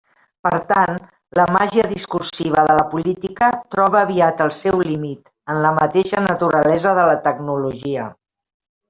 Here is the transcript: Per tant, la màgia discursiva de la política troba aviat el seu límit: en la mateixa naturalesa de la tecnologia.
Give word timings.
Per 0.45 0.51
tant, 0.69 0.93
la 1.39 1.43
màgia 1.55 1.83
discursiva 1.91 2.63
de 2.69 2.77
la 2.79 2.85
política 2.93 3.49
troba 3.75 3.99
aviat 3.99 4.41
el 4.49 4.53
seu 4.63 4.79
límit: 4.93 5.29
en 5.55 5.61
la 5.67 5.75
mateixa 5.81 6.25
naturalesa 6.33 6.95
de 7.03 7.09
la 7.11 7.19
tecnologia. 7.29 8.09